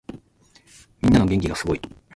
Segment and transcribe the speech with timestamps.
[1.03, 1.81] みんなの元気がすごい。